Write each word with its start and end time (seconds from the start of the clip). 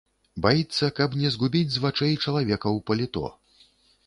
Баіцца, 0.45 0.87
каб 0.99 1.13
не 1.21 1.29
згубіць 1.35 1.71
з 1.75 1.83
вачэй 1.85 2.17
чалавека 2.23 2.67
ў 2.77 2.79
паліто. 2.89 3.25